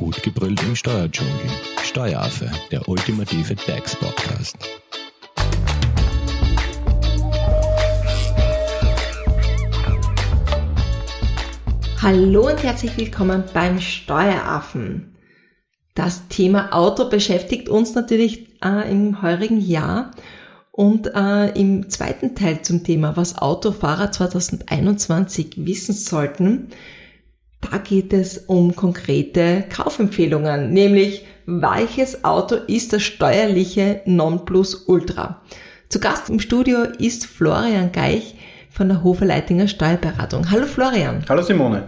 [0.00, 1.34] Gut gebrüllt im Steuerdschungel.
[1.82, 4.56] Steueraffe, der ultimative DAX-Podcast.
[12.00, 15.18] Hallo und herzlich willkommen beim Steueraffen.
[15.94, 20.12] Das Thema Auto beschäftigt uns natürlich äh, im heurigen Jahr
[20.72, 26.70] und äh, im zweiten Teil zum Thema, was Autofahrer 2021 wissen sollten,
[27.60, 35.42] da geht es um konkrete Kaufempfehlungen, nämlich welches Auto ist das steuerliche Nonplusultra.
[35.88, 38.36] Zu Gast im Studio ist Florian Geich
[38.70, 40.50] von der Hofer-Leitinger Steuerberatung.
[40.50, 41.24] Hallo Florian.
[41.28, 41.84] Hallo Simone.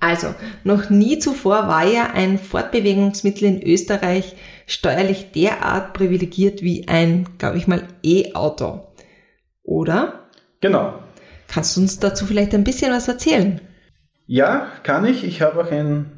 [0.00, 0.34] Also,
[0.64, 4.34] noch nie zuvor war ja ein Fortbewegungsmittel in Österreich
[4.66, 8.88] steuerlich derart privilegiert wie ein, glaube ich mal, E-Auto.
[9.62, 10.28] Oder?
[10.60, 10.94] Genau.
[11.46, 13.60] Kannst du uns dazu vielleicht ein bisschen was erzählen?
[14.32, 15.24] Ja, kann ich.
[15.24, 16.10] Ich habe auch ein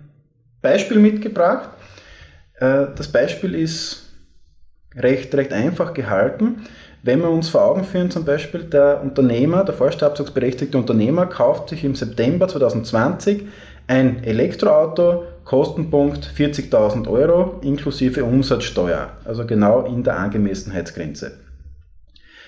[0.62, 1.68] Beispiel mitgebracht.
[2.60, 4.04] Äh, das Beispiel ist
[4.94, 6.64] recht, recht einfach gehalten.
[7.02, 11.82] Wenn wir uns vor Augen führen, zum Beispiel der Unternehmer, der vollsteuerabzugsberechtigte Unternehmer kauft sich
[11.82, 13.48] im September 2020
[13.88, 21.43] ein Elektroauto, Kostenpunkt 40.000 Euro inklusive Umsatzsteuer, also genau in der Angemessenheitsgrenze.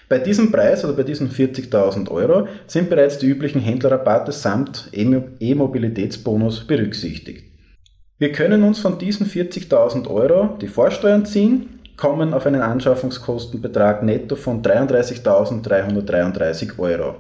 [0.09, 6.65] Bei diesem Preis oder bei diesen 40.000 Euro sind bereits die üblichen Händlerrabatte samt E-Mobilitätsbonus
[6.67, 7.43] berücksichtigt.
[8.19, 14.37] Wir können uns von diesen 40.000 Euro die Vorsteuern ziehen, kommen auf einen Anschaffungskostenbetrag netto
[14.37, 17.17] von 33.333 Euro.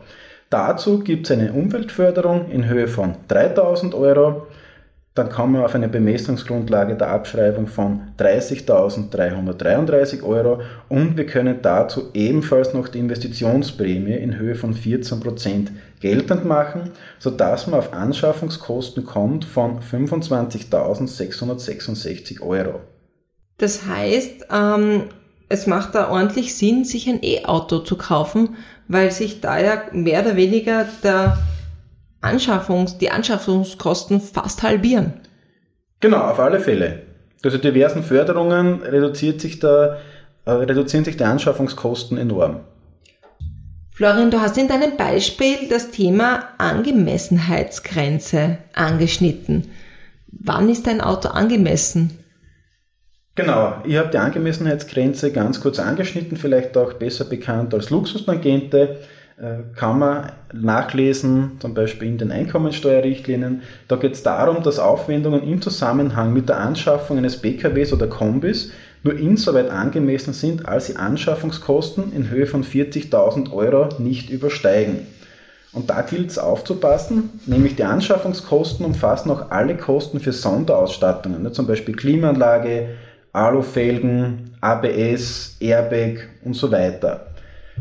[0.48, 4.46] Dazu gibt es eine Umweltförderung in Höhe von 3.000 Euro,
[5.16, 12.10] dann kommen wir auf eine Bemessungsgrundlage der Abschreibung von 30.333 Euro und wir können dazu
[12.12, 15.68] ebenfalls noch die Investitionsprämie in Höhe von 14%
[16.00, 22.80] geltend machen, sodass man auf Anschaffungskosten kommt von 25.666 Euro.
[23.56, 25.04] Das heißt, ähm,
[25.48, 28.56] es macht da ordentlich Sinn, sich ein E-Auto zu kaufen,
[28.86, 31.38] weil sich da ja mehr oder weniger der
[32.20, 35.14] Anschaffungs-, die Anschaffungskosten fast halbieren.
[36.00, 37.02] Genau, auf alle Fälle.
[37.42, 39.98] Durch die diversen Förderungen reduziert sich der,
[40.44, 42.60] äh, reduzieren sich die Anschaffungskosten enorm.
[43.92, 49.70] Florian, du hast in deinem Beispiel das Thema Angemessenheitsgrenze angeschnitten.
[50.30, 52.18] Wann ist ein Auto angemessen?
[53.36, 58.98] Genau, ich habe die Angemessenheitsgrenze ganz kurz angeschnitten, vielleicht auch besser bekannt als Luxustangente.
[59.38, 63.60] Äh, kann man nachlesen, zum Beispiel in den Einkommensteuerrichtlinien.
[63.86, 68.70] Da geht es darum, dass Aufwendungen im Zusammenhang mit der Anschaffung eines PKWs oder Kombis
[69.02, 75.06] nur insoweit angemessen sind, als die Anschaffungskosten in Höhe von 40.000 Euro nicht übersteigen.
[75.74, 81.52] Und da gilt es aufzupassen, nämlich die Anschaffungskosten umfassen auch alle Kosten für Sonderausstattungen, ne,
[81.52, 82.88] zum Beispiel Klimaanlage,
[83.34, 87.25] Alufelgen, ABS, Airbag und so weiter.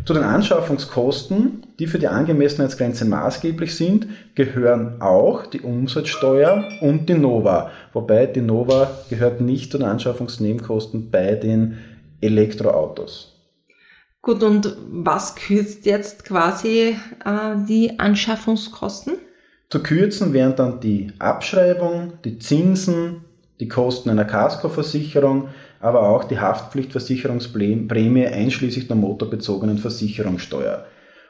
[0.03, 7.15] Zu den Anschaffungskosten, die für die Angemessenheitsgrenze maßgeblich sind, gehören auch die Umsatzsteuer und die
[7.15, 7.71] NOVA.
[7.93, 11.77] Wobei die NOVA gehört nicht zu den Anschaffungsnebenkosten bei den
[12.21, 13.31] Elektroautos.
[14.21, 19.13] Gut, und was kürzt jetzt quasi äh, die Anschaffungskosten?
[19.69, 23.25] Zu kürzen wären dann die Abschreibung, die Zinsen,
[23.59, 25.49] die Kosten einer Kaskoversicherung,
[25.85, 30.85] aber auch die Haftpflichtversicherungsprämie einschließlich der motorbezogenen Versicherungssteuer.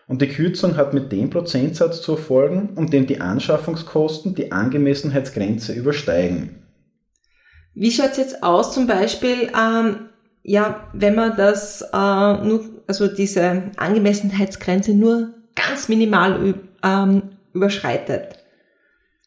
[0.08, 5.74] Und die Kürzung hat mit dem Prozentsatz zu erfolgen, um den die Anschaffungskosten die Angemessenheitsgrenze
[5.74, 6.64] übersteigen.
[7.74, 10.10] Wie schaut es jetzt aus, zum Beispiel, ähm,
[10.44, 17.24] ja, wenn man das äh, nur, also diese Angemessenheitsgrenze nur ganz minimal ähm,
[17.54, 18.38] überschreitet?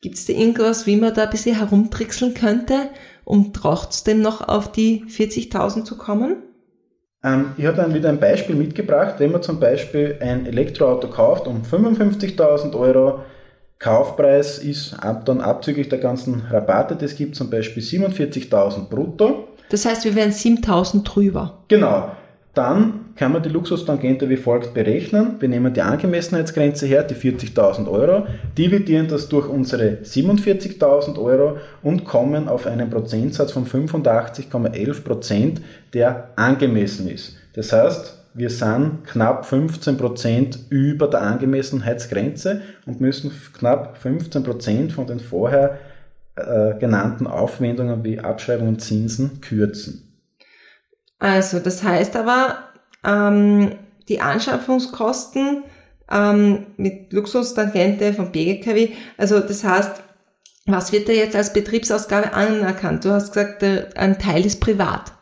[0.00, 2.88] Gibt es da irgendwas, wie man da ein bisschen herumtrickseln könnte,
[3.28, 6.36] um trotzdem noch auf die 40.000 zu kommen?
[7.22, 9.16] Ähm, ich habe dann wieder ein Beispiel mitgebracht.
[9.18, 13.20] Wenn man zum Beispiel ein Elektroauto kauft um 55.000 Euro,
[13.78, 14.96] Kaufpreis ist
[15.26, 19.48] dann abzüglich der ganzen Rabatte, das gibt zum Beispiel 47.000 brutto.
[19.68, 21.64] Das heißt, wir wären 7.000 drüber.
[21.68, 22.10] Genau.
[22.54, 25.36] Dann kann man die Luxustangente wie folgt berechnen.
[25.40, 28.26] Wir nehmen die Angemessenheitsgrenze her, die 40.000 Euro,
[28.56, 35.60] dividieren das durch unsere 47.000 Euro und kommen auf einen Prozentsatz von 85,11 Prozent,
[35.92, 37.36] der angemessen ist.
[37.54, 44.92] Das heißt, wir sind knapp 15 Prozent über der Angemessenheitsgrenze und müssen knapp 15 Prozent
[44.92, 45.78] von den vorher
[46.36, 50.04] äh, genannten Aufwendungen wie Abschreibung und Zinsen kürzen.
[51.18, 52.67] Also das heißt aber,
[53.04, 53.72] ähm,
[54.08, 55.64] die Anschaffungskosten
[56.10, 60.02] ähm, mit Luxustangente von BGKW, also das heißt,
[60.68, 63.02] Was wird da jetzt als Betriebsausgabe anerkannt?
[63.02, 63.64] Du hast gesagt,
[63.96, 65.12] ein Teil ist privat.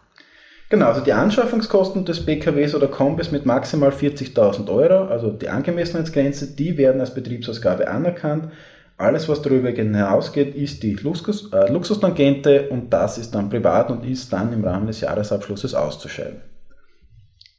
[0.68, 6.56] Genau, also die Anschaffungskosten des BKWs oder Kombis mit maximal 40.000 Euro, also die Angemessenheitsgrenze,
[6.56, 8.50] die werden als Betriebsausgabe anerkannt.
[8.96, 14.04] Alles, was darüber hinausgeht, ist die Luxus, äh, Luxustangente und das ist dann privat und
[14.04, 16.40] ist dann im Rahmen des Jahresabschlusses auszuscheiden.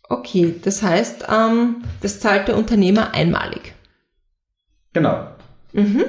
[0.10, 3.74] Okay, das heißt, ähm, das zahlt der Unternehmer einmalig.
[4.94, 5.28] Genau.
[5.74, 6.06] Mhm.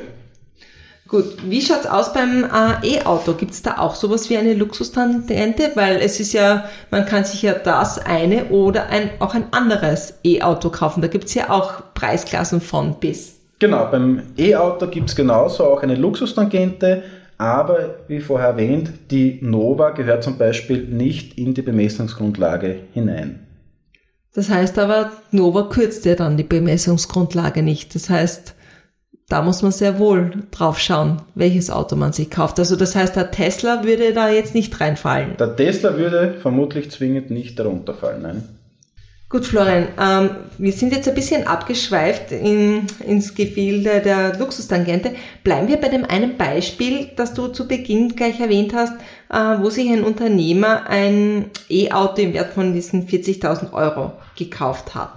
[1.08, 3.32] Gut, wie schaut's aus beim äh, E-Auto?
[3.32, 5.70] Gibt's da auch sowas wie eine Luxustangente?
[5.74, 10.18] Weil es ist ja, man kann sich ja das eine oder ein, auch ein anderes
[10.22, 11.00] E-Auto kaufen.
[11.00, 13.36] Da gibt's ja auch Preisklassen von bis.
[13.58, 17.02] Genau, beim E-Auto gibt's genauso auch eine Luxustangente,
[17.38, 23.47] aber wie vorher erwähnt, die Nova gehört zum Beispiel nicht in die Bemessungsgrundlage hinein.
[24.34, 27.94] Das heißt aber, Nova kürzt ja dann die Bemessungsgrundlage nicht.
[27.94, 28.54] Das heißt,
[29.28, 32.58] da muss man sehr wohl drauf schauen, welches Auto man sich kauft.
[32.58, 35.36] Also das heißt, der Tesla würde da jetzt nicht reinfallen.
[35.38, 38.48] Der Tesla würde vermutlich zwingend nicht darunter fallen, nein.
[39.30, 45.12] Gut, Florian, ähm, wir sind jetzt ein bisschen abgeschweift in, ins Gefilde der Luxustangente.
[45.44, 48.94] Bleiben wir bei dem einen Beispiel, das du zu Beginn gleich erwähnt hast,
[49.28, 55.12] äh, wo sich ein Unternehmer ein E-Auto im Wert von diesen 40.000 Euro gekauft hat.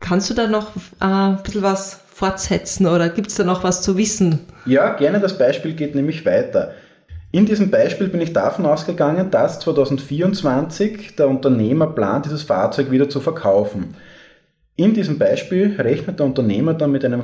[0.00, 3.82] Kannst du da noch äh, ein bisschen was fortsetzen oder gibt es da noch was
[3.82, 4.40] zu wissen?
[4.64, 5.20] Ja, gerne.
[5.20, 6.72] Das Beispiel geht nämlich weiter.
[7.34, 13.08] In diesem Beispiel bin ich davon ausgegangen, dass 2024 der Unternehmer plant, dieses Fahrzeug wieder
[13.08, 13.94] zu verkaufen.
[14.76, 17.22] In diesem Beispiel rechnet der Unternehmer dann mit einem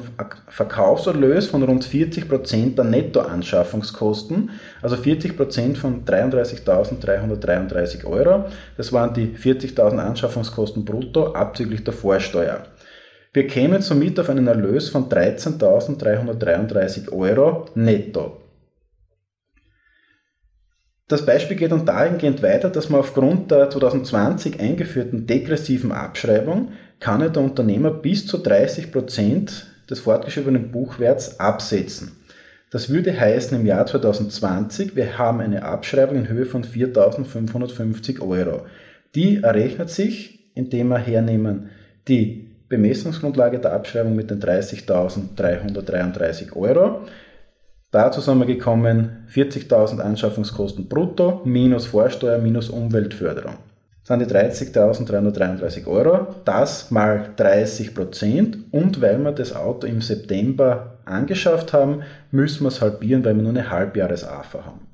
[0.49, 4.49] Verkaufserlös von rund 40% der Nettoanschaffungskosten,
[4.81, 8.47] also 40% von 33.333 Euro.
[8.79, 12.63] Das waren die 40.000 Anschaffungskosten brutto abzüglich der Vorsteuer.
[13.35, 18.48] Wir kämen somit auf einen Erlös von 13.333 Euro netto.
[21.09, 27.33] Das Beispiel geht dann dahingehend weiter, dass man aufgrund der 2020 eingeführten degressiven Abschreibung kann
[27.33, 32.13] der Unternehmer bis zu 30 Prozent des fortgeschriebenen Buchwerts absetzen.
[32.71, 38.67] Das würde heißen, im Jahr 2020, wir haben eine Abschreibung in Höhe von 4.550 Euro.
[39.15, 41.71] Die errechnet sich, indem wir hernehmen
[42.07, 47.07] die Bemessungsgrundlage der Abschreibung mit den 30.333 Euro
[47.91, 53.55] Dazu sind wir gekommen 40.000 Anschaffungskosten brutto minus Vorsteuer minus Umweltförderung.
[54.05, 60.03] Das sind die 30.333 Euro, das mal 30 Prozent und weil wir das Auto im
[60.03, 64.89] September angeschafft haben, müssen wir es halbieren, weil wir nur eine Halbjahres-AFA haben.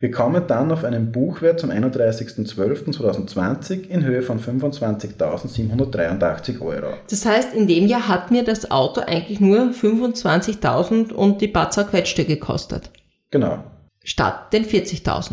[0.00, 6.92] Wir kommen dann auf einen Buchwert zum 31.12.2020 in Höhe von 25.783 Euro.
[7.10, 11.82] Das heißt, in dem Jahr hat mir das Auto eigentlich nur 25.000 und die Batzer
[11.82, 12.90] Quetschte gekostet.
[13.32, 13.64] Genau.
[14.04, 15.32] Statt den 40.000.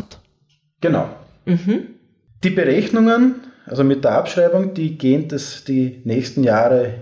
[0.80, 1.10] Genau.
[1.44, 1.86] Mhm.
[2.42, 3.36] Die Berechnungen,
[3.66, 6.94] also mit der Abschreibung, die gehen das die nächsten Jahre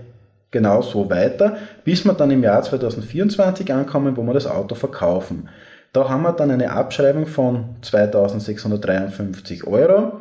[0.51, 5.49] genauso weiter, bis wir dann im Jahr 2024 ankommen, wo wir das Auto verkaufen.
[5.95, 10.19] Da haben wir dann eine Abschreibung von 2653 Euro.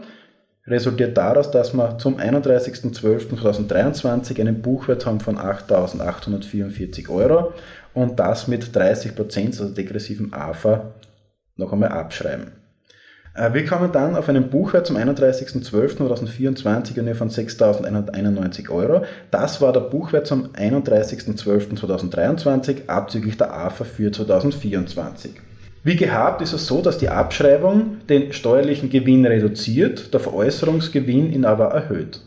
[0.69, 7.55] Resultiert daraus, dass wir zum 31.12.2023 einen Buchwert haben von 8.844 Euro
[7.93, 10.93] und das mit 30%, also degressivem AFA,
[11.57, 12.53] noch einmal abschreiben.
[13.35, 19.05] Äh, wir kommen dann auf einen Buchwert zum 31.12.2024 in Höhe von 6.191 Euro.
[19.33, 25.33] Das war der Buchwert zum 31.12.2023 abzüglich der AFA für 2024.
[25.87, 31.45] Wie gehabt ist es so, dass die Abschreibung den steuerlichen Gewinn reduziert, der Veräußerungsgewinn ihn
[31.45, 32.21] aber erhöht.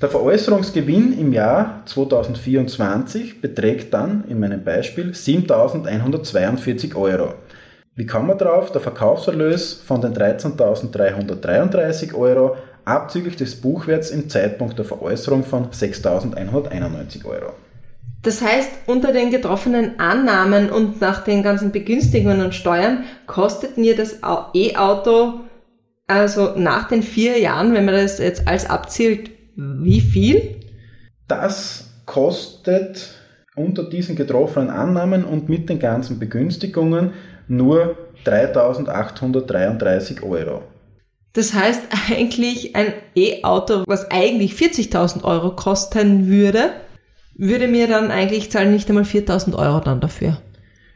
[0.00, 7.34] Der Veräußerungsgewinn im Jahr 2024 beträgt dann in meinem Beispiel 7.142 Euro.
[7.96, 8.70] Wie kommen wir drauf?
[8.70, 17.24] Der Verkaufserlös von den 13.333 Euro abzüglich des Buchwerts im Zeitpunkt der Veräußerung von 6.191
[17.24, 17.54] Euro.
[18.24, 23.94] Das heißt, unter den getroffenen Annahmen und nach den ganzen Begünstigungen und Steuern kostet mir
[23.94, 24.20] das
[24.54, 25.40] E-Auto
[26.06, 30.60] also nach den vier Jahren, wenn man das jetzt als abzielt, wie viel?
[31.28, 33.14] Das kostet
[33.56, 37.12] unter diesen getroffenen Annahmen und mit den ganzen Begünstigungen
[37.48, 40.62] nur 3.833 Euro.
[41.32, 46.70] Das heißt eigentlich ein E-Auto, was eigentlich 40.000 Euro kosten würde,
[47.36, 50.38] würde mir dann eigentlich zahlen nicht einmal 4000 Euro dann dafür.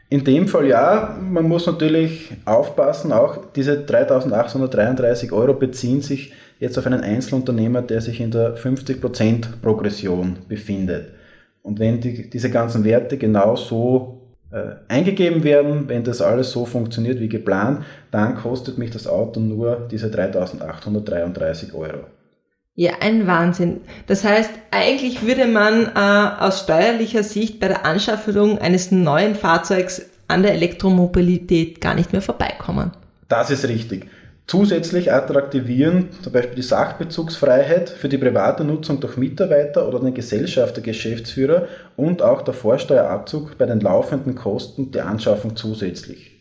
[0.09, 6.77] In dem Fall ja, man muss natürlich aufpassen, auch diese 3833 Euro beziehen sich jetzt
[6.77, 11.11] auf einen Einzelunternehmer, der sich in der 50% Progression befindet.
[11.61, 14.19] Und wenn die, diese ganzen Werte genau so
[14.51, 15.87] äh, eingegeben werden.
[15.87, 21.73] Wenn das alles so funktioniert wie geplant, dann kostet mich das Auto nur diese 3.833
[21.73, 22.05] Euro.
[22.79, 23.81] Ja, ein Wahnsinn.
[24.07, 30.03] Das heißt, eigentlich würde man äh, aus steuerlicher Sicht bei der Anschaffung eines neuen Fahrzeugs
[30.29, 32.91] an der Elektromobilität gar nicht mehr vorbeikommen.
[33.27, 34.07] Das ist richtig.
[34.47, 40.79] Zusätzlich attraktivieren zum Beispiel die Sachbezugsfreiheit für die private Nutzung durch Mitarbeiter oder den Gesellschafter,
[40.79, 41.67] Geschäftsführer
[41.97, 46.31] und auch der Vorsteuerabzug bei den laufenden Kosten der Anschaffung zusätzlich.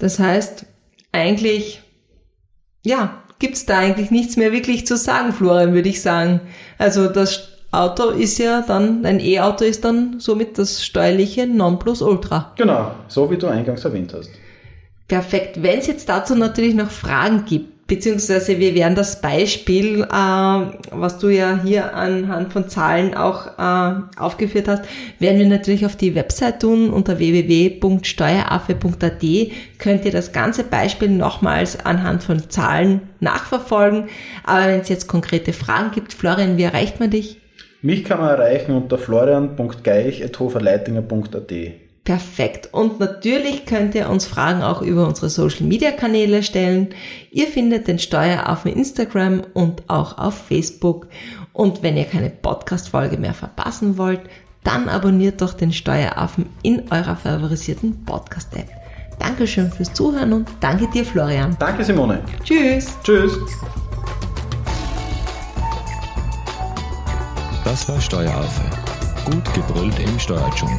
[0.00, 0.66] Das heißt,
[1.12, 1.80] eigentlich,
[2.84, 6.40] ja, gibt's da eigentlich nichts mehr wirklich zu sagen, Florian, würde ich sagen.
[6.78, 12.52] Also das Auto ist ja dann, ein E-Auto ist dann somit das steuerliche Nonplusultra.
[12.56, 14.30] Genau, so wie du eingangs erwähnt hast.
[15.08, 15.62] Perfekt.
[15.62, 21.18] Wenn es jetzt dazu natürlich noch Fragen gibt, beziehungsweise wir werden das Beispiel, äh, was
[21.18, 24.84] du ja hier anhand von Zahlen auch äh, aufgeführt hast,
[25.18, 29.24] werden wir natürlich auf die Website tun unter www.steueraffe.at
[29.78, 34.08] könnt ihr das ganze Beispiel nochmals anhand von Zahlen nachverfolgen.
[34.44, 37.40] Aber wenn es jetzt konkrete Fragen gibt, Florian, wie erreicht man dich?
[37.82, 41.85] Mich kann man erreichen unter florian.geich.hoferleitinger.at.
[42.06, 42.68] Perfekt.
[42.72, 46.90] Und natürlich könnt ihr uns Fragen auch über unsere Social Media Kanäle stellen.
[47.32, 51.08] Ihr findet den Steuer auf Instagram und auch auf Facebook.
[51.52, 54.20] Und wenn ihr keine Podcast-Folge mehr verpassen wollt,
[54.62, 58.68] dann abonniert doch den Steueraffen in eurer favorisierten Podcast-App.
[59.18, 61.56] Dankeschön fürs Zuhören und danke dir, Florian.
[61.58, 62.22] Danke, Simone.
[62.44, 62.96] Tschüss.
[63.02, 63.36] Tschüss.
[67.64, 68.62] Das war Steueraffe.
[69.24, 70.78] Gut gebrüllt im Steuerdschungel.